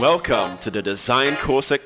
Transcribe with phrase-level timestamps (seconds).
[0.00, 1.72] Welcome to the Design Course.
[1.72, 1.82] Ac-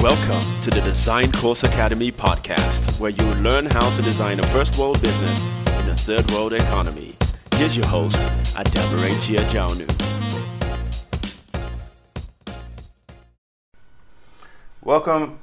[0.00, 4.78] Welcome to the Design Course Academy podcast, where you learn how to design a first
[4.78, 7.16] world business in a third world economy.
[7.54, 8.20] Here's your host,
[8.56, 9.86] Adabarentia Jaunu.
[14.82, 15.38] Welcome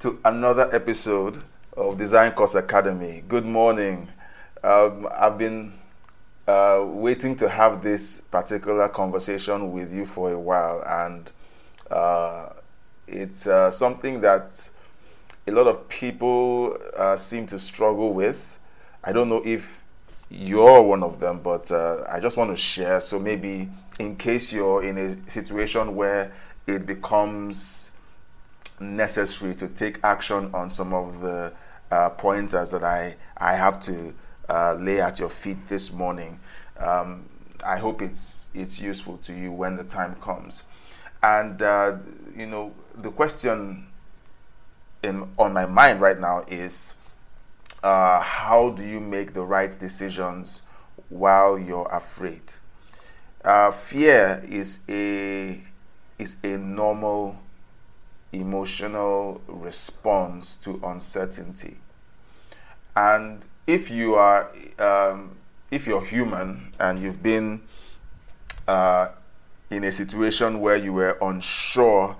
[0.00, 1.42] to another episode
[1.76, 3.24] of Design Course Academy.
[3.26, 4.08] Good morning.
[4.62, 5.72] Um, I've been
[6.46, 11.30] uh, waiting to have this particular conversation with you for a while, and
[11.90, 12.50] uh,
[13.06, 14.68] it's uh, something that
[15.46, 18.58] a lot of people uh, seem to struggle with.
[19.04, 19.84] I don't know if
[20.30, 23.00] you're one of them, but uh, I just want to share.
[23.00, 26.32] So maybe in case you're in a situation where
[26.66, 27.90] it becomes
[28.80, 31.52] necessary to take action on some of the
[32.16, 34.14] pointers that I, I have to
[34.48, 36.38] uh, lay at your feet this morning.
[36.78, 37.26] Um,
[37.64, 40.64] I hope it's it's useful to you when the time comes.
[41.22, 41.98] And uh,
[42.36, 43.86] you know, the question
[45.02, 46.94] in on my mind right now is,
[47.82, 50.62] uh, how do you make the right decisions
[51.08, 52.42] while you're afraid?
[53.44, 55.60] Uh, fear is a
[56.18, 57.38] is a normal
[58.32, 61.76] emotional response to uncertainty.
[62.96, 65.36] And if you are, um,
[65.70, 67.60] if you're human and you've been
[68.66, 69.08] uh,
[69.70, 72.16] in a situation where you were unsure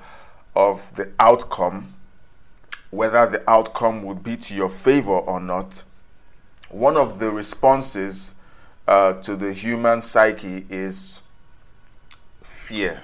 [0.54, 1.94] of the outcome,
[2.90, 5.82] whether the outcome would be to your favor or not,
[6.68, 8.34] one of the responses
[8.88, 11.22] uh, to the human psyche is
[12.42, 13.02] fear.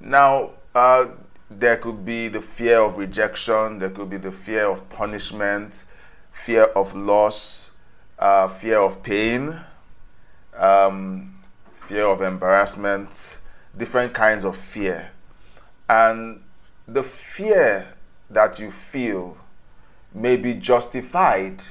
[0.00, 1.08] Now, uh,
[1.50, 5.84] there could be the fear of rejection, there could be the fear of punishment,
[6.44, 7.72] fear of loss,
[8.18, 9.60] uh, fear of pain,
[10.56, 11.34] um,
[11.86, 13.40] fear of embarrassment,
[13.76, 15.10] different kinds of fear.
[15.88, 16.42] And
[16.86, 17.86] the fear
[18.30, 19.36] that you feel
[20.14, 21.62] may be justified,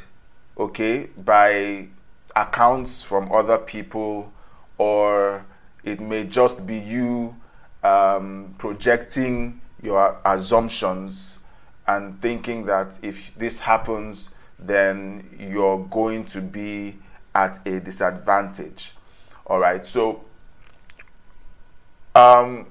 [0.58, 1.88] okay, by
[2.36, 4.32] accounts from other people,
[4.78, 5.46] or
[5.84, 7.36] it may just be you
[7.84, 11.40] um, projecting your assumptions
[11.88, 14.30] and thinking that if this happens,
[14.60, 16.98] then you're going to be
[17.36, 18.94] at a disadvantage.
[19.46, 19.86] All right.
[19.86, 20.24] So,
[22.16, 22.68] um,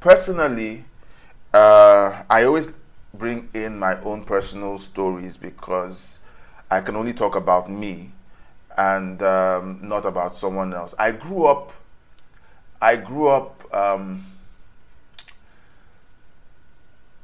[0.00, 0.84] personally,
[1.52, 2.72] uh, I always
[3.14, 6.18] bring in my own personal stories because
[6.70, 8.12] I can only talk about me
[8.76, 10.94] and um, not about someone else.
[10.98, 11.72] I grew up.
[12.80, 13.74] I grew up.
[13.74, 14.26] Um,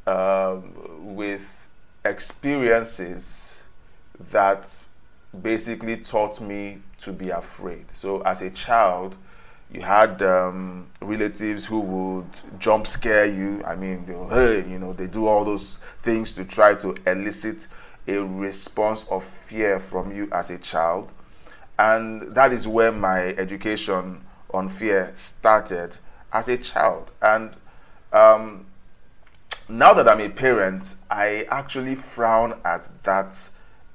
[0.09, 0.57] uh,
[1.01, 1.69] with
[2.05, 3.48] experiences
[4.31, 4.85] that
[5.43, 7.87] basically taught me to be afraid.
[7.93, 9.17] So, as a child,
[9.71, 13.63] you had um, relatives who would jump scare you.
[13.67, 17.69] I mean, they hey, you know, they do all those things to try to elicit
[18.07, 21.13] a response of fear from you as a child.
[21.79, 25.99] And that is where my education on fear started
[26.33, 27.11] as a child.
[27.21, 27.55] And
[28.13, 28.67] um,
[29.69, 33.51] now that I'm a parent, I actually frown at that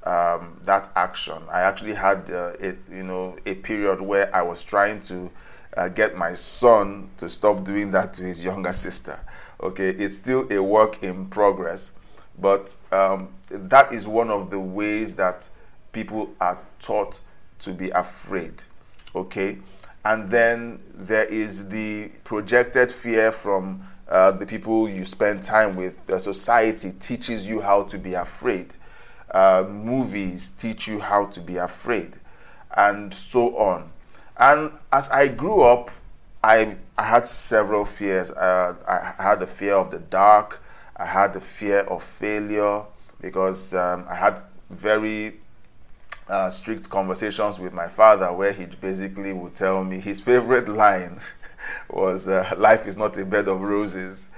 [0.06, 1.42] um, that action.
[1.52, 5.32] I actually had uh, a, you know a period where I was trying to
[5.78, 9.20] uh, get my son to stop doing that to his younger sister.
[9.62, 11.94] Okay, it's still a work in progress,
[12.40, 15.48] but um, that is one of the ways that
[15.92, 17.20] people are taught
[17.60, 18.64] to be afraid.
[19.16, 19.60] Okay,
[20.04, 26.06] and then there is the projected fear from uh, the people you spend time with.
[26.08, 28.74] The society teaches you how to be afraid.
[29.34, 32.20] Uh, movies teach you how to be afraid,
[32.78, 33.92] and so on.
[34.38, 35.92] And as I grew up,
[36.44, 38.32] I, I had several fears.
[38.32, 40.62] Uh, I had the fear of the dark.
[40.98, 42.84] I had the fear of failure
[43.22, 45.40] because um, I had very
[46.28, 51.20] uh, strict conversations with my father where he basically would tell me his favorite line
[51.90, 54.30] was uh, life is not a bed of roses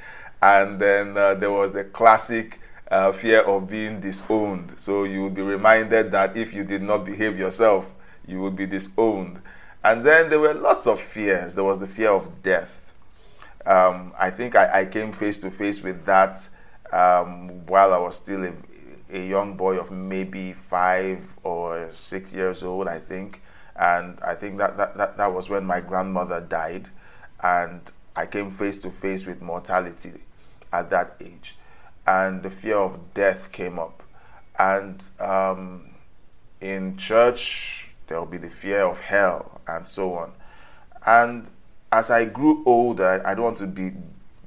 [0.42, 2.60] and then uh, there was the classic
[2.92, 4.78] uh, fear of being disowned.
[4.80, 7.92] So you would be reminded that if you did not behave yourself
[8.28, 9.42] you would be disowned.
[9.84, 11.56] And then there were lots of fears.
[11.56, 12.94] There was the fear of death.
[13.68, 16.48] Um, i think I, I, came face to face with that
[16.94, 18.54] um, while i was still a,
[19.12, 23.42] a young boy of maybe five or six years old i think.
[23.76, 26.90] And i think that, that, that, that was when my grandmother died.
[27.42, 27.82] And
[28.16, 30.14] I came face to face with mortality
[30.72, 31.58] at that age,
[32.07, 34.04] and the fear of death came up.
[34.57, 35.90] And um,
[36.62, 40.31] in church, there will be the fear of hell and so on.
[41.06, 41.50] And
[41.92, 43.92] as I grew older, I don't want to be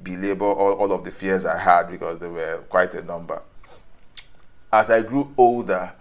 [0.03, 3.43] belabor all, all of the fears I had because there were quite a number.
[4.73, 5.93] As I grew older,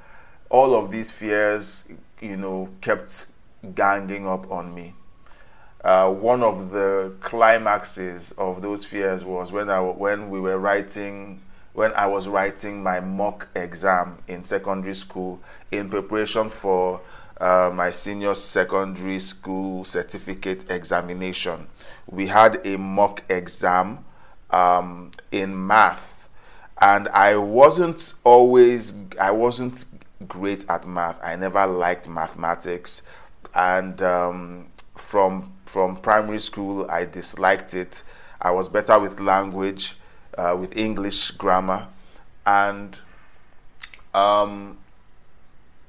[0.49, 1.87] all of these fears,
[2.21, 3.27] you know, kept
[3.75, 4.93] ganging up on me.
[5.83, 11.41] Uh, one of the climaxes of those fears was when I when we were writing
[11.77, 15.39] when I was writing my mock exam in secondary school
[15.71, 17.01] in preparation for
[17.39, 21.67] uh, my senior secondary school certificate examination.
[22.07, 24.03] We had a mock exam
[24.49, 26.27] um, in math,
[26.81, 29.85] and I wasn't always I wasn't
[30.27, 31.19] great at math.
[31.21, 33.03] I never liked mathematics,
[33.53, 38.01] and um, from from primary school I disliked it.
[38.41, 39.95] I was better with language,
[40.37, 41.87] uh, with English grammar,
[42.45, 42.99] and
[44.13, 44.77] um,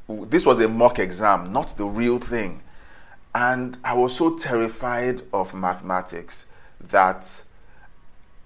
[0.08, 2.62] this was a mock exam, not the real thing.
[3.34, 6.46] And I was so terrified of mathematics
[6.80, 7.44] that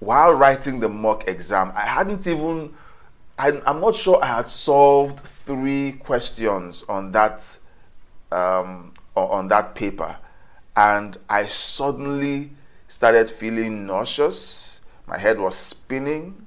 [0.01, 2.75] while writing the mock exam, I hadn't even,
[3.39, 7.59] I, am not sure I had solved three questions on that,
[8.33, 10.17] um, on that paper.
[10.77, 12.51] And I suddenly
[12.89, 14.72] started feeling nauseous.
[15.07, 16.47] My head was spinning.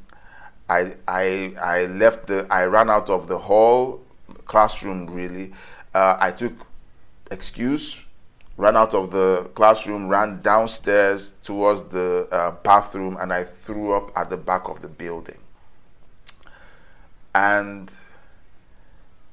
[0.68, 4.02] I, I, I left the, I ran out of the hall
[4.46, 5.54] classroom really.
[5.94, 6.54] Uh, I took
[7.32, 8.06] excuse,
[8.58, 14.12] ran out of the classroom, ran downstairs towards the uh, bathroom, and I threw up
[14.18, 15.38] at the back of the building.
[17.34, 17.92] And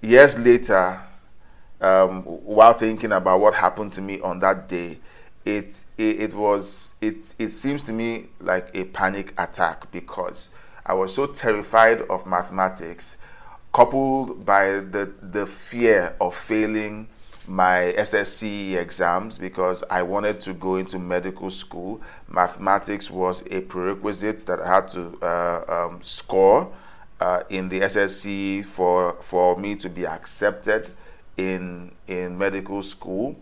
[0.00, 1.00] years later,
[1.80, 4.98] um, while thinking about what happened to me on that day,
[5.44, 10.48] it, it, it was it it seems to me like a panic attack because
[10.84, 13.16] I was so terrified of mathematics
[13.72, 17.08] coupled by the, the fear of failing
[17.46, 22.00] my SSC exams because I wanted to go into medical school.
[22.28, 26.72] Mathematics was a prerequisite that I had to uh, um, score
[27.20, 30.90] uh, in the SSC for, for me to be accepted
[31.36, 33.36] in, in medical school.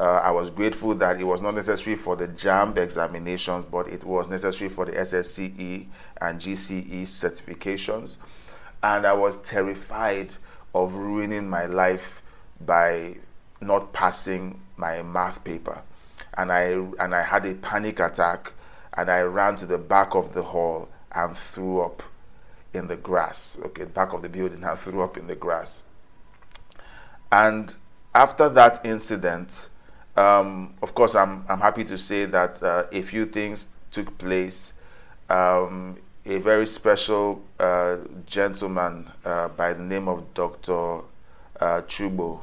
[0.00, 4.04] Uh, I was grateful that it was not necessary for the JAMB examinations, but it
[4.04, 5.86] was necessary for the SSCE
[6.20, 8.16] and GCE certifications
[8.82, 10.34] and I was terrified
[10.74, 12.22] of ruining my life
[12.60, 13.16] by
[13.60, 15.82] not passing my math paper.
[16.34, 16.64] And I
[16.98, 18.54] and I had a panic attack
[18.94, 22.02] and I ran to the back of the hall and threw up
[22.74, 23.58] in the grass.
[23.66, 25.84] Okay, back of the building and threw up in the grass.
[27.30, 27.74] And
[28.14, 29.68] after that incident,
[30.16, 34.72] um, of course, I'm, I'm happy to say that uh, a few things took place.
[35.28, 41.00] Um, a very special uh, gentleman uh, by the name of Dr.
[41.60, 42.40] Uh, Chubo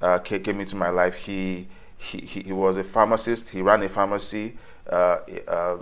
[0.00, 1.16] uh, came into my life.
[1.16, 1.68] He,
[1.98, 3.50] he, he was a pharmacist.
[3.50, 4.56] He ran a pharmacy
[4.90, 5.18] uh,
[5.48, 5.76] uh,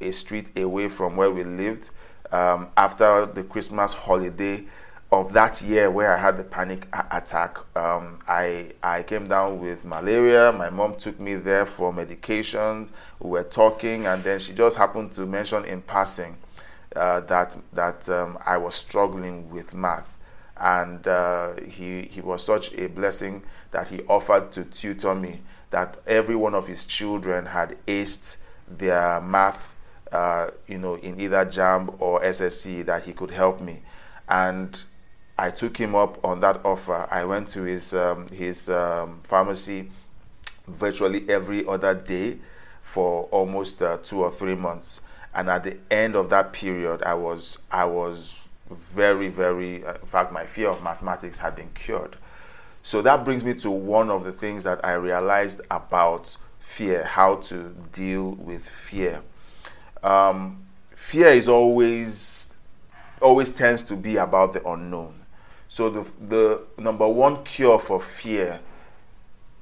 [0.00, 1.90] a street away from where we lived.
[2.32, 4.64] Um, after the Christmas holiday
[5.12, 9.84] of that year where I had the panic attack, um, I, I came down with
[9.84, 10.52] malaria.
[10.52, 12.90] My mom took me there for medications.
[13.20, 16.36] We were talking, and then she just happened to mention in passing
[16.96, 20.18] uh, that that um, I was struggling with math,
[20.56, 25.40] and uh, he he was such a blessing that he offered to tutor me.
[25.70, 28.36] That every one of his children had aced
[28.68, 29.74] their math,
[30.12, 33.82] uh, you know, in either JAMB or SSC, that he could help me,
[34.28, 34.82] and
[35.36, 37.08] I took him up on that offer.
[37.10, 39.90] I went to his um, his um, pharmacy
[40.68, 42.38] virtually every other day
[42.82, 45.00] for almost uh, two or three months.
[45.34, 50.06] And at the end of that period i was i was very very uh, in
[50.06, 52.16] fact my fear of mathematics had been cured.
[52.84, 57.36] So that brings me to one of the things that i realized about fear how
[57.36, 59.22] to deal with fear.
[60.04, 60.64] Um,
[60.94, 62.54] fear is always
[63.20, 65.23] always tends to be about the unknown
[65.74, 68.60] so the the number one cure for fear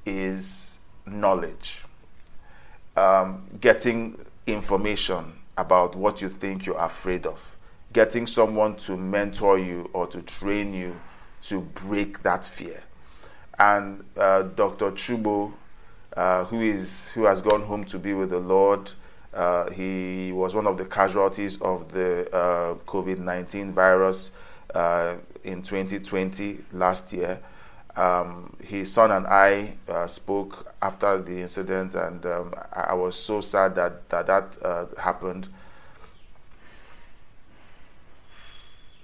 [0.05, 0.77] is
[1.07, 1.81] knowledge
[2.95, 4.15] um, getting
[4.45, 7.55] information about what you think you're afraid of.
[7.93, 10.99] Getting someone to mentor you or to train you
[11.43, 12.83] to break that fear.
[13.57, 14.91] And uh, Dr.
[14.91, 15.51] Chubo,
[16.15, 18.91] uh, who is who has gone home to be with the Lord,
[19.33, 24.29] uh, he was one of the casualties of the uh, COVID 19 virus
[24.75, 27.39] uh, in 2020 last year.
[27.95, 33.39] Um, his son and I uh, spoke after the incident, and um, I was so
[33.39, 35.49] sad that that, that uh, happened.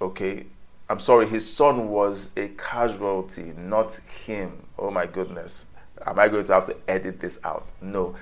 [0.02, 0.46] Okay,
[0.88, 3.94] I'm sorry, his son was a casualty, not
[4.26, 4.66] him.
[4.78, 5.66] Oh my goodness.
[6.04, 7.70] Am I going to have to edit this out?
[7.80, 8.16] No.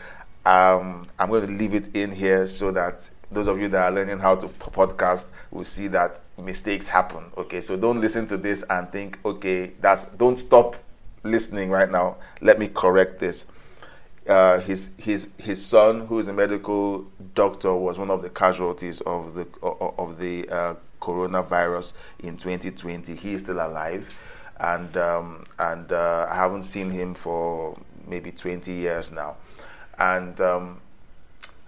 [0.45, 3.95] um, I'm going to leave it in here so that those of you that are
[3.95, 7.25] learning how to podcast will see that mistakes happen.
[7.37, 10.77] Okay, so don't listen to this and think, okay, that's don't stop
[11.23, 12.17] listening right now.
[12.41, 13.47] Let me correct this.
[14.29, 19.01] Uh, his his his son, who is a medical doctor, was one of the casualties
[19.03, 23.15] of the of the uh, coronavirus in 2020.
[23.15, 24.11] He is still alive,
[24.61, 29.37] and um, and uh, I haven't seen him for maybe 20 years now,
[29.99, 30.81] and um,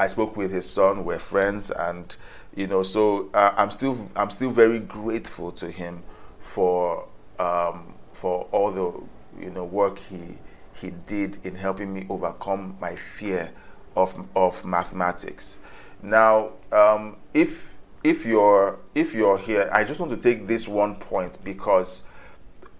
[0.00, 1.04] I spoke with his son.
[1.04, 2.16] We're friends, and
[2.56, 6.02] you know, so uh, I'm still I'm still very grateful to him
[6.40, 7.06] for
[7.38, 10.38] um, for all the you know work he
[10.72, 13.52] he did in helping me overcome my fear
[13.94, 15.58] of of mathematics.
[16.02, 20.94] Now, um, if if you're if you're here, I just want to take this one
[20.94, 22.04] point because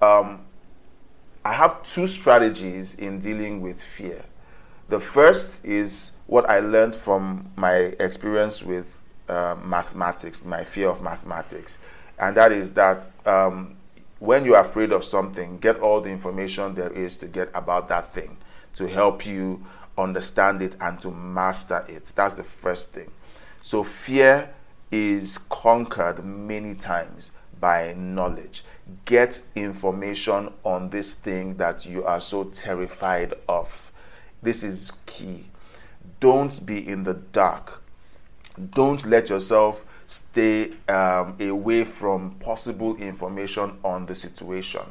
[0.00, 0.46] um,
[1.44, 4.24] I have two strategies in dealing with fear.
[4.88, 11.02] The first is what I learned from my experience with uh, mathematics, my fear of
[11.02, 11.76] mathematics,
[12.20, 13.74] and that is that um,
[14.20, 18.12] when you're afraid of something, get all the information there is to get about that
[18.12, 18.36] thing
[18.74, 19.66] to help you
[19.98, 22.12] understand it and to master it.
[22.14, 23.10] That's the first thing.
[23.60, 24.50] So, fear
[24.92, 28.62] is conquered many times by knowledge.
[29.04, 33.90] Get information on this thing that you are so terrified of.
[34.42, 35.49] This is key.
[36.20, 37.82] Don't be in the dark.
[38.74, 44.82] Don't let yourself stay um, away from possible information on the situation.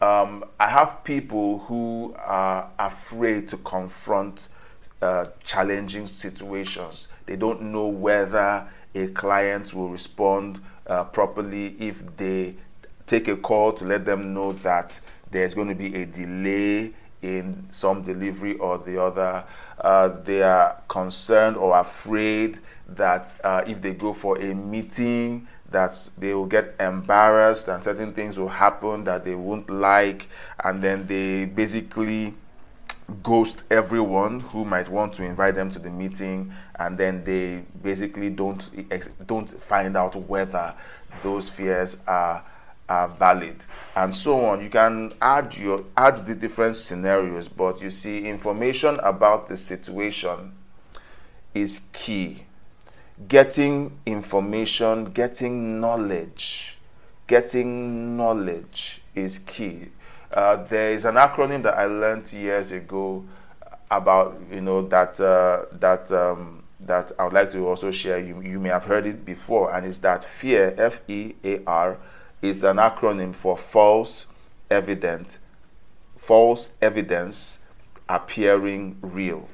[0.00, 4.48] Um, I have people who are afraid to confront
[5.00, 7.08] uh, challenging situations.
[7.26, 12.54] They don't know whether a client will respond uh, properly if they
[13.06, 16.92] take a call to let them know that there's going to be a delay
[17.22, 19.44] in some delivery or the other.
[19.80, 26.10] Uh, they are concerned or afraid that uh, if they go for a meeting, that
[26.18, 30.28] they will get embarrassed and certain things will happen that they won't like,
[30.62, 32.34] and then they basically
[33.22, 36.52] ghost everyone who might want to invite them to the meeting.
[36.76, 38.70] And then they basically don't
[39.26, 40.74] don't find out whether
[41.22, 42.44] those fears are
[42.88, 43.64] are valid.
[43.96, 44.62] And so on.
[44.62, 50.52] You can add your add the different scenarios but you see information about the situation
[51.54, 52.44] is key.
[53.28, 56.74] Getting information getting knowledge
[57.26, 59.88] getting knowledge is key.
[60.32, 63.24] Uh, there is an acronym that I learned years ago
[63.90, 68.18] about you know that uh, that um, that I would like to also share.
[68.18, 71.98] You you may have heard it before, and it's that fear F E A R
[72.44, 74.26] is an acronym for false
[74.70, 75.38] evident
[76.24, 77.58] false evidence
[78.08, 79.46] appearing real.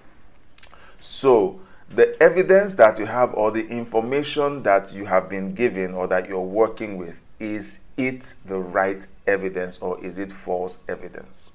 [1.01, 6.07] So the evidence that you have or the information that you have been given or
[6.07, 11.51] that you're working with is it the right evidence or is it false evidence?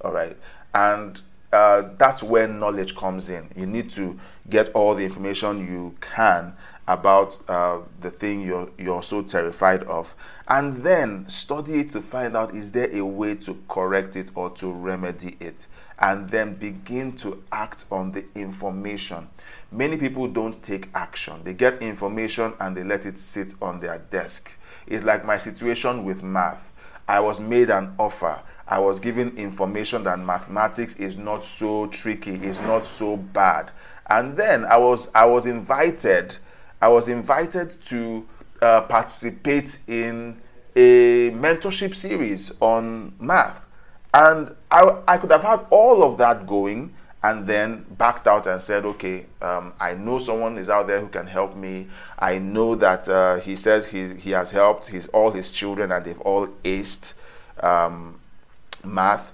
[0.00, 0.36] All right.
[0.72, 1.20] And
[1.52, 3.48] uh, that's where knowledge comes in.
[3.54, 6.54] You need to get all the information you can
[6.88, 10.16] about uh, the thing you're, you're so terrified of,
[10.48, 14.50] and then study it to find out is there a way to correct it or
[14.50, 15.68] to remedy it,
[16.00, 19.28] and then begin to act on the information.
[19.70, 23.98] Many people don't take action, they get information and they let it sit on their
[24.10, 24.58] desk.
[24.86, 26.72] It's like my situation with math.
[27.06, 28.40] I was made an offer.
[28.66, 33.72] I was given information that mathematics is not so tricky, is not so bad.
[34.08, 36.38] And then I was I was invited,
[36.80, 38.26] I was invited to
[38.62, 40.40] uh, participate in
[40.76, 43.66] a mentorship series on math.
[44.14, 48.62] And I, I could have had all of that going and then backed out and
[48.62, 51.88] said, okay, um, I know someone is out there who can help me.
[52.18, 56.04] I know that uh, he says he, he has helped his, all his children and
[56.04, 57.14] they've all aced
[57.60, 58.20] um,
[58.84, 59.32] math,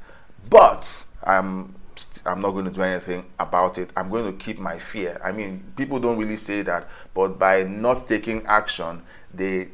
[0.49, 1.75] but I'm,
[2.27, 3.91] I'm not going to do anything about it.
[3.97, 5.21] I'm going to keep my fear.
[5.23, 9.03] I mean, people don't really say that, but by not taking action,
[9.33, 9.69] they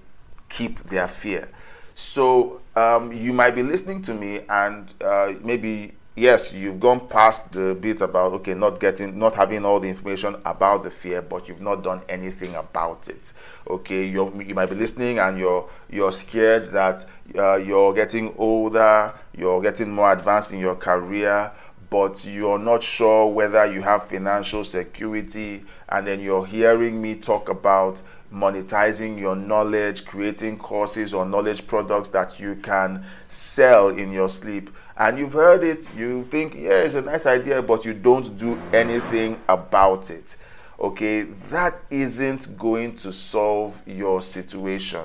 [0.48, 1.48] keep their fear.
[1.94, 7.52] So um, you might be listening to me and uh, maybe yes, you've gone past
[7.52, 11.48] the bit about okay, not getting, not having all the information about the fear, but
[11.48, 13.32] you've not done anything about it.
[13.68, 19.12] Okay, you you might be listening and you're you're scared that uh, you're getting older,
[19.36, 21.50] you're getting more advanced in your career,
[21.90, 27.48] but you're not sure whether you have financial security, and then you're hearing me talk
[27.48, 28.00] about
[28.32, 34.70] monetizing your knowledge, creating courses or knowledge products that you can sell in your sleep.
[34.96, 38.60] And you've heard it, you think, yeah, it's a nice idea, but you don't do
[38.72, 40.36] anything about it.
[40.78, 45.02] Okay, that isn't going to solve your situation.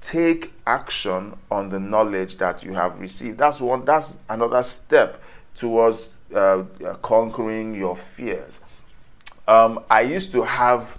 [0.00, 3.38] Take action on the knowledge that you have received.
[3.38, 5.20] That's one, that's another step
[5.54, 6.64] towards uh,
[7.02, 8.60] conquering your fears.
[9.46, 10.98] Um, I used to have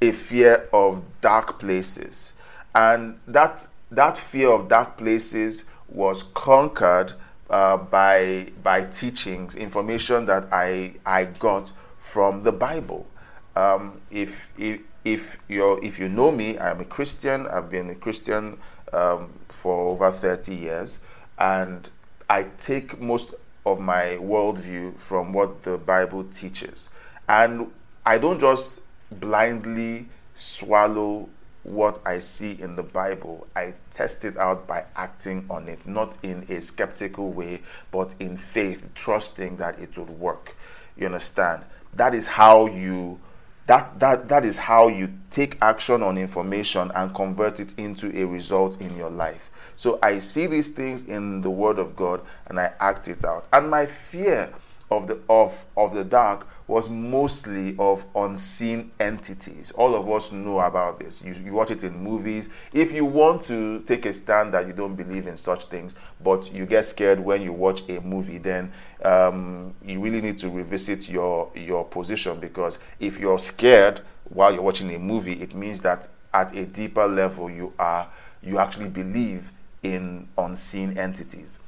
[0.00, 2.32] a fear of dark places.
[2.74, 7.14] And that, that fear of dark places was conquered
[7.48, 13.06] uh, by, by teachings, information that I, I got from the Bible.
[13.54, 17.46] Um, if, if, if, you if you know me, I'm a Christian.
[17.46, 18.58] I've been a Christian
[18.92, 20.98] um, for over 30 years.
[21.38, 21.88] And
[22.28, 23.34] I take most
[23.66, 26.88] of my worldview from what the Bible teaches.
[27.28, 27.70] And
[28.06, 28.80] I don't just
[29.10, 31.28] blindly swallow
[31.64, 33.48] what I see in the Bible.
[33.56, 38.36] I test it out by acting on it, not in a skeptical way, but in
[38.36, 40.54] faith, trusting that it would work.
[40.96, 41.64] You understand?
[41.94, 43.20] That is how you
[43.66, 48.24] that that that is how you take action on information and convert it into a
[48.24, 49.50] result in your life.
[49.76, 53.46] So I see these things in the word of God and I act it out.
[53.52, 54.52] And my fear
[54.90, 59.70] of the of of the dark was mostly of unseen entities.
[59.72, 61.22] All of us know about this.
[61.22, 62.48] You, you watch it in movies.
[62.72, 66.52] If you want to take a stand that you don't believe in such things, but
[66.52, 68.72] you get scared when you watch a movie, then
[69.04, 74.62] um, you really need to revisit your your position because if you're scared while you're
[74.62, 78.08] watching a movie, it means that at a deeper level you are
[78.42, 79.52] you actually believe
[79.94, 81.60] in unseen entities.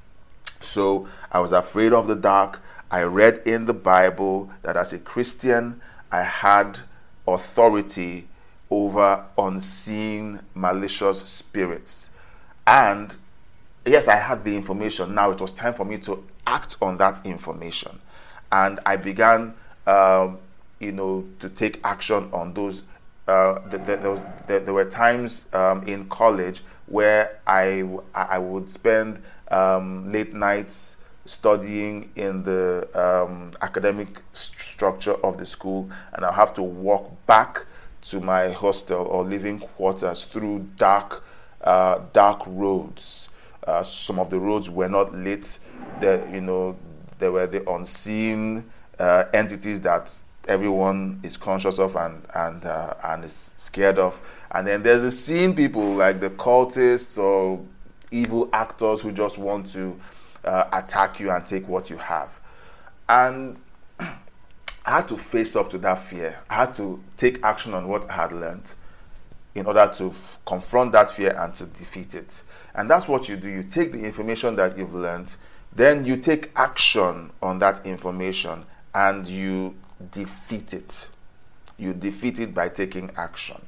[0.60, 2.60] So I was afraid of the dark.
[2.90, 6.80] I read in the Bible that as a Christian, I had
[7.26, 8.26] authority
[8.70, 12.10] over unseen malicious spirits.
[12.66, 13.14] And
[13.86, 15.14] yes, I had the information.
[15.14, 18.00] Now it was time for me to act on that information.
[18.50, 19.54] And I began,
[19.86, 20.38] um,
[20.80, 22.82] you know, to take action on those.
[23.26, 28.70] Uh, there, there, was, there, there, were times um, in college where I, I would
[28.70, 36.24] spend um, late nights studying in the um, academic st- structure of the school, and
[36.24, 37.66] I'll have to walk back
[38.02, 41.24] to my hostel or living quarters through dark,
[41.62, 43.28] uh, dark roads.
[43.66, 45.58] Uh, some of the roads were not lit.
[46.00, 46.76] There, you know,
[47.18, 48.64] there were the unseen
[48.98, 54.20] uh, entities that everyone is conscious of and and uh, and is scared of.
[54.50, 57.60] And then there's the seen people like the cultists or
[58.10, 59.98] evil actors who just want to
[60.44, 62.40] uh, attack you and take what you have.
[63.08, 63.58] And
[64.00, 64.16] I
[64.84, 66.38] had to face up to that fear.
[66.48, 68.72] I had to take action on what I had learned
[69.54, 72.42] in order to f- confront that fear and to defeat it.
[72.74, 73.50] And that's what you do.
[73.50, 75.36] You take the information that you've learned,
[75.74, 79.74] then you take action on that information and you
[80.10, 81.10] defeat it.
[81.76, 83.60] You defeat it by taking action.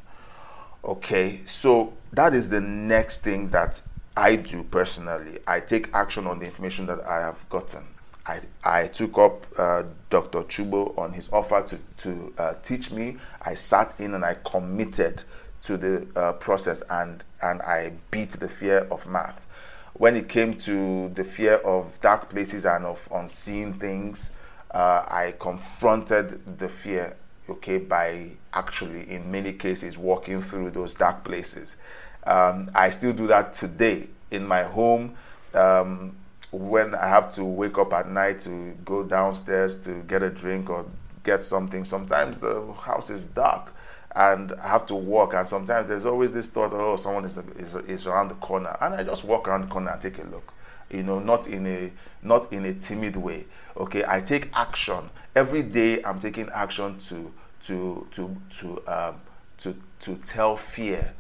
[0.85, 3.81] Okay, so that is the next thing that
[4.17, 5.39] I do personally.
[5.47, 7.85] I take action on the information that I have gotten.
[8.27, 10.43] I, I took up uh, Dr.
[10.43, 13.17] Chubo on his offer to, to uh, teach me.
[13.43, 15.23] I sat in and I committed
[15.63, 19.47] to the uh, process and, and I beat the fear of math.
[19.95, 24.31] When it came to the fear of dark places and of unseen things,
[24.71, 27.17] uh, I confronted the fear,
[27.49, 31.77] okay, by actually, in many cases, walking through those dark places.
[32.25, 35.17] Um, I still do that today in my home.
[35.55, 36.17] Um,
[36.53, 40.69] when I have to wake up at night to go downstairs to get a drink
[40.69, 40.87] or
[41.25, 43.73] get something, sometimes the house is dark
[44.17, 45.35] and I have to walk.
[45.35, 48.77] And sometimes there's always this thought, oh, someone is, is, is around the corner.
[48.81, 50.55] And I just walk around the corner and take a look.
[50.91, 53.47] You know, not in a not in a timid way.
[53.77, 56.03] Okay, I take action every day.
[56.03, 57.33] I'm taking action to
[57.65, 59.15] to to to um,
[59.59, 61.15] to to tell fear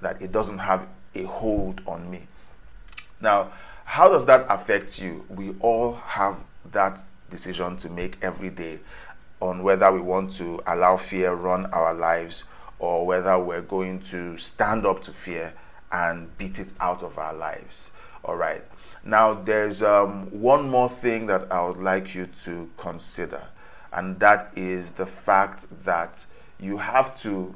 [0.00, 2.26] that it doesn't have a hold on me.
[3.20, 3.52] Now,
[3.84, 5.24] how does that affect you?
[5.28, 6.36] We all have
[6.72, 8.80] that decision to make every day
[9.40, 12.44] on whether we want to allow fear run our lives
[12.78, 15.52] or whether we're going to stand up to fear
[15.90, 17.90] and beat it out of our lives.
[18.24, 18.62] All right.
[19.04, 23.42] Now, there's um, one more thing that I would like you to consider,
[23.92, 26.24] and that is the fact that
[26.60, 27.54] you have to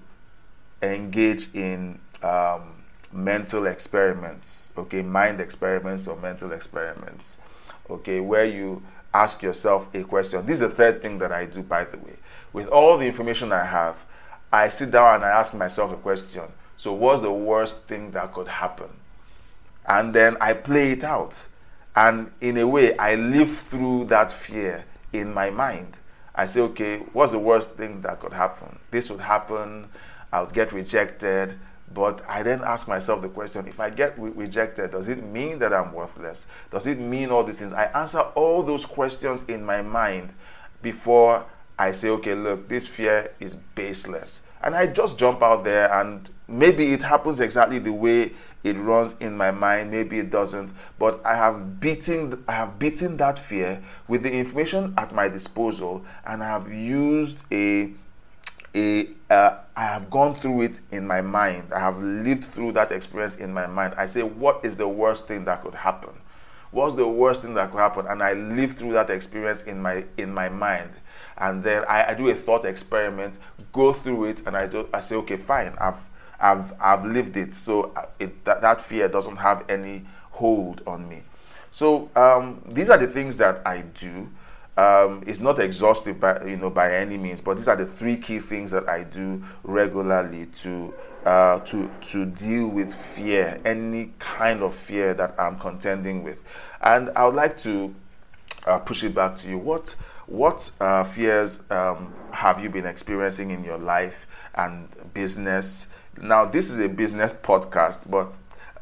[0.82, 2.82] engage in um,
[3.12, 7.38] mental experiments, okay, mind experiments or mental experiments,
[7.88, 8.82] okay, where you
[9.14, 10.44] ask yourself a question.
[10.46, 12.16] This is the third thing that I do, by the way.
[12.52, 14.04] With all the information I have,
[14.52, 16.44] I sit down and I ask myself a question.
[16.76, 18.88] So, what's the worst thing that could happen?
[19.88, 21.46] And then I play it out.
[21.94, 25.98] And in a way, I live through that fear in my mind.
[26.34, 28.78] I say, okay, what's the worst thing that could happen?
[28.90, 29.88] This would happen,
[30.32, 31.58] I'll get rejected.
[31.94, 35.58] But I then ask myself the question if I get re- rejected, does it mean
[35.60, 36.46] that I'm worthless?
[36.70, 37.72] Does it mean all these things?
[37.72, 40.34] I answer all those questions in my mind
[40.82, 41.46] before
[41.78, 44.42] I say, okay, look, this fear is baseless.
[44.62, 48.32] And I just jump out there, and maybe it happens exactly the way
[48.66, 53.16] it runs in my mind maybe it doesn't but i have beaten i have beaten
[53.16, 57.92] that fear with the information at my disposal and i have used a
[58.74, 61.72] a uh, I have gone through it in my mind.
[61.72, 63.94] I have lived through that experience in my mind.
[63.96, 66.10] I say, what is the worst thing that could happen?
[66.70, 68.06] What's the worst thing that could happen?
[68.06, 70.90] And I live through that experience in my in my mind.
[71.38, 73.38] And then I, I do a thought experiment,
[73.72, 75.74] go through it, and I do I say, okay, fine.
[75.80, 76.00] I've
[76.40, 81.08] I've I've lived it, so uh, it, that, that fear doesn't have any hold on
[81.08, 81.22] me.
[81.70, 84.28] So um, these are the things that I do.
[84.78, 88.16] Um, it's not exhaustive by you know by any means, but these are the three
[88.16, 90.94] key things that I do regularly to
[91.24, 96.42] uh, to to deal with fear, any kind of fear that I'm contending with.
[96.82, 97.94] And I would like to
[98.66, 99.58] uh, push it back to you.
[99.58, 99.96] What
[100.26, 105.88] what uh, fears um, have you been experiencing in your life and business?
[106.20, 108.32] Now, this is a business podcast, but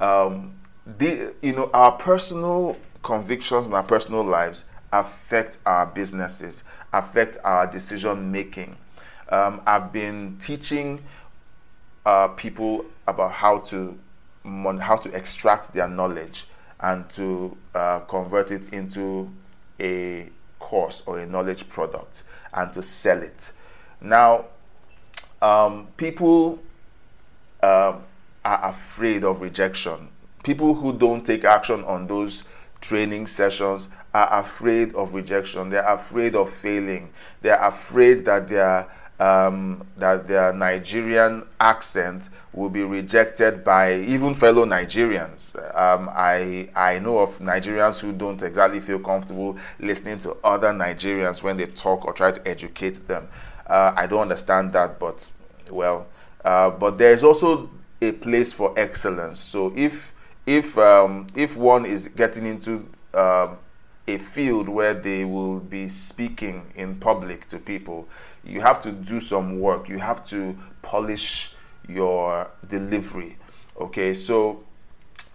[0.01, 0.55] um,
[0.87, 7.66] the, you know our personal convictions and our personal lives affect our businesses, affect our
[7.66, 8.77] decision making.
[9.29, 11.03] Um, I've been teaching
[12.07, 13.99] uh, people about how to
[14.44, 16.47] how to extract their knowledge
[16.81, 19.31] and to uh, convert it into
[19.81, 23.53] a course or a knowledge product and to sell it.
[24.01, 24.47] Now,
[25.40, 26.61] um, people
[27.64, 28.03] um,
[28.44, 30.09] are afraid of rejection.
[30.42, 32.44] People who don't take action on those
[32.81, 35.70] training sessions are afraid of rejection.
[35.70, 37.11] They're afraid of failing.
[37.40, 38.87] They're afraid that their
[39.20, 45.55] um, that their Nigerian accent will be rejected by even fellow Nigerians.
[45.74, 51.42] Um, I I know of Nigerians who don't exactly feel comfortable listening to other Nigerians
[51.42, 53.29] when they talk or try to educate them.
[53.66, 55.31] Uh, I don't understand that, but
[55.70, 56.07] well,
[56.45, 59.41] uh, but there is also a place for excellence.
[59.41, 60.15] So if
[60.47, 63.59] if um, if one is getting into um,
[64.07, 68.07] a field where they will be speaking in public to people,
[68.45, 69.89] you have to do some work.
[69.89, 71.55] You have to polish
[71.89, 73.37] your delivery.
[73.81, 74.63] Okay, so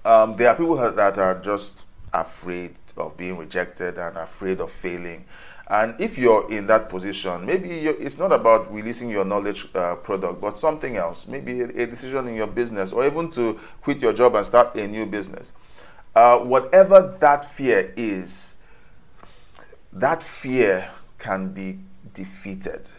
[0.06, 5.26] um, there are people that are just afraid of being rejected and afraid of failing.
[5.70, 10.42] And if you're in that position, maybe it's not about releasing your knowledge uh, product,
[10.42, 11.28] but something else.
[11.28, 14.76] Maybe a, a, decision in your business, or even to quit your job and start
[14.76, 15.54] a new business.
[16.16, 18.56] Uh, whatever that fear is,
[19.94, 21.78] that fear can be
[22.16, 22.90] defeated.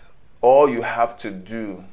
[0.40, 1.84] All you have to do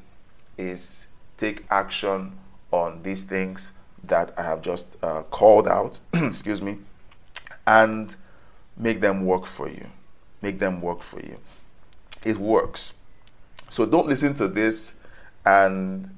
[0.60, 2.38] is take action
[2.72, 3.72] on these things
[4.04, 6.78] that I have just uh, called out, excuse me,
[7.66, 8.16] and
[8.78, 9.88] make them work for you
[10.42, 11.38] make them work for you.
[12.24, 12.94] It works.
[13.70, 14.96] So don't listen to this
[15.46, 16.10] and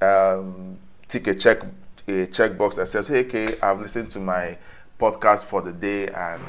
[0.00, 0.78] um,
[1.08, 1.62] take a check
[2.06, 4.58] a checkbox that says, "Hey, okay, I've listened to my
[5.00, 6.42] podcast for the day and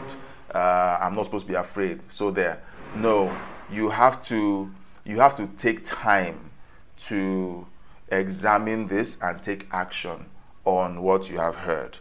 [0.54, 2.62] uh, I'm not supposed to be afraid." So there,
[2.96, 3.36] no,
[3.72, 4.70] you have to
[5.06, 6.52] you have to take time
[6.98, 7.66] to
[8.10, 10.26] examine this and take action
[10.66, 12.00] on what you have heard.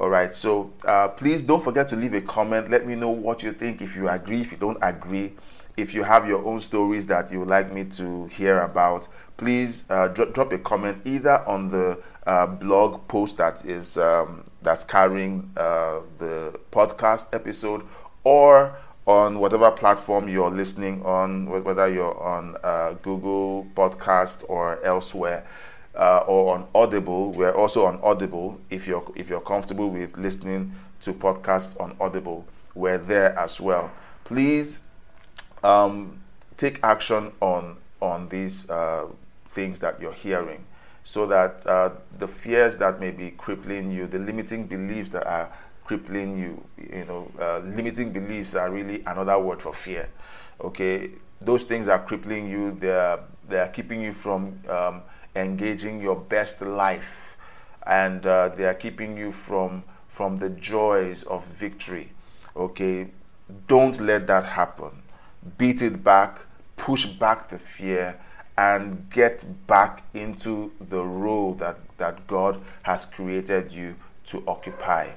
[0.00, 2.70] All right, so uh, please don't forget to leave a comment.
[2.70, 5.34] Let me know what you think, if you agree, if you don't agree,
[5.76, 9.08] if you have your own stories that you would like me to hear about.
[9.36, 14.42] Please uh, dro- drop a comment either on the uh, blog post that is um,
[14.62, 17.82] that's carrying uh, the podcast episode,
[18.24, 25.46] or on whatever platform you're listening on, whether you're on uh, Google Podcast or elsewhere
[25.94, 27.32] uh, or on Audible.
[27.32, 28.60] We're also on Audible.
[28.70, 30.72] If you're if you're comfortable with listening
[31.02, 33.92] to podcasts on Audible, we're there as well.
[34.24, 34.80] Please
[35.62, 36.20] um,
[36.56, 39.06] take action on on these uh,
[39.46, 40.64] things that you're hearing,
[41.02, 45.50] so that uh, the fears that may be crippling you, the limiting beliefs that are
[45.84, 50.08] crippling you, you know, uh, limiting beliefs are really another word for fear.
[50.60, 52.72] Okay, those things are crippling you.
[52.72, 55.02] They are they are keeping you from um,
[55.34, 57.36] engaging your best life,
[57.86, 62.12] and uh, they are keeping you from from the joys of victory.
[62.56, 63.08] Okay,
[63.66, 64.90] don't let that happen.
[65.56, 66.40] Beat it back,
[66.76, 68.20] push back the fear,
[68.58, 75.08] and get back into the role that, that God has created you to occupy.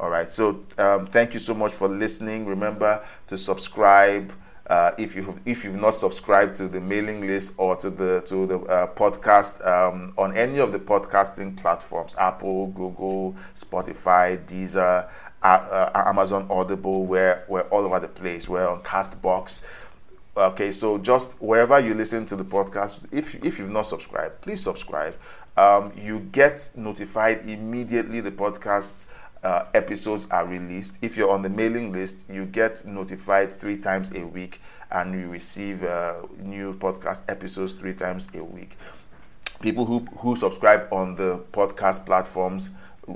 [0.00, 0.30] All right.
[0.30, 2.46] So um, thank you so much for listening.
[2.46, 4.32] Remember to subscribe.
[4.68, 8.46] Uh, if you if you've not subscribed to the mailing list or to the to
[8.46, 15.08] the uh, podcast um, on any of the podcasting platforms, Apple, Google, Spotify, Deezer,
[15.42, 18.46] uh, uh Amazon Audible, we're we're all over the place.
[18.46, 19.62] We're on Castbox.
[20.36, 24.60] Okay, so just wherever you listen to the podcast, if if you've not subscribed, please
[24.60, 25.16] subscribe.
[25.56, 29.06] Um, you get notified immediately the podcasts
[29.42, 30.98] uh, episodes are released.
[31.02, 35.28] If you're on the mailing list, you get notified three times a week and you
[35.28, 38.76] receive uh, new podcast episodes three times a week.
[39.60, 42.70] People who, who subscribe on the podcast platforms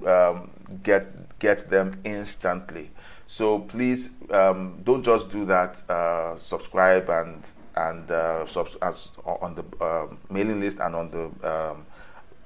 [0.07, 0.51] um,
[0.83, 1.09] get
[1.39, 2.91] get them instantly.
[3.27, 5.83] So please um, don't just do that.
[5.89, 8.77] Uh, subscribe and and uh, subs-
[9.25, 11.87] on the um, mailing list and on the um,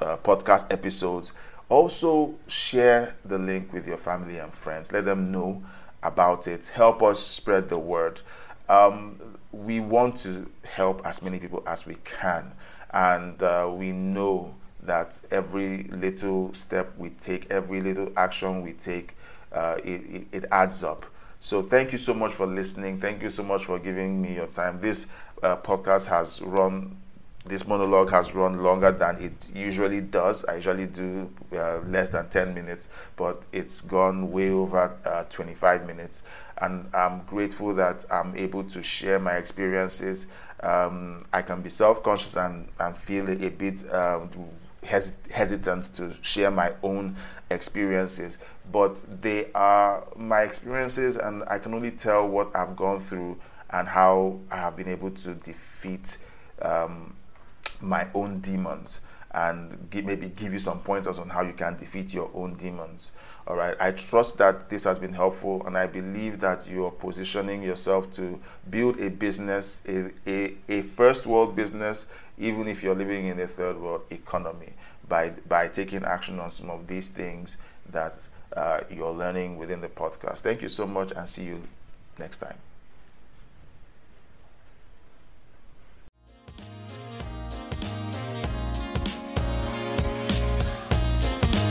[0.00, 1.32] uh, podcast episodes
[1.68, 4.92] also, share the link with your family and friends.
[4.92, 5.62] Let them know
[6.02, 6.68] about it.
[6.68, 8.20] Help us spread the word.
[8.68, 12.52] Um, we want to help as many people as we can,
[12.90, 19.16] and uh, we know that every little step we take, every little action we take,
[19.52, 21.04] uh, it, it, adds up.
[21.40, 23.00] So, thank you so much for listening.
[23.00, 24.78] Thank you so much for giving me your time.
[24.78, 25.06] This
[25.42, 26.96] uh, podcast has run
[27.48, 30.44] this monologue has run longer than it usually does.
[30.44, 35.86] I usually do uh, less than 10 minutes, but it's gone way over uh, 25
[35.86, 36.22] minutes.
[36.58, 40.26] And I'm grateful that I'm able to share my experiences.
[40.62, 44.30] Um, I can be self conscious and, and feel a, bit um,
[44.82, 47.16] hes- hesitant to share my own
[47.50, 48.38] experiences,
[48.72, 53.38] but they are my experiences, and I can only tell what I've gone through
[53.70, 56.18] and how I have been able to defeat.
[56.62, 57.14] Um,
[57.82, 59.00] my own demons
[59.32, 63.12] and give, maybe give you some pointers on how you can defeat your own demons.
[63.46, 63.76] All right.
[63.78, 68.10] I trust that this has been helpful, and I believe that you are positioning yourself
[68.12, 72.06] to build a business, a, a, a first world business,
[72.38, 74.72] even if you're living in a third world economy,
[75.08, 77.56] by, by taking action on some of these things
[77.92, 80.38] that uh, you're learning within the podcast.
[80.38, 81.62] Thank you so much, and see you
[82.18, 82.56] next time.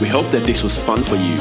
[0.00, 1.36] We hope that this was fun for you.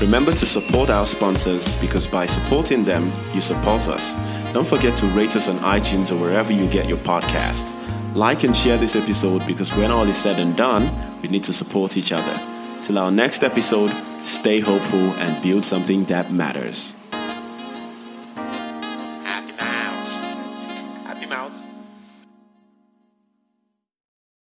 [0.00, 4.14] Remember to support our sponsors because by supporting them, you support us.
[4.52, 7.76] Don't forget to rate us on iTunes or wherever you get your podcasts.
[8.14, 10.90] Like and share this episode because when all is said and done,
[11.20, 12.40] we need to support each other.
[12.82, 13.90] Till our next episode,
[14.22, 16.94] stay hopeful and build something that matters.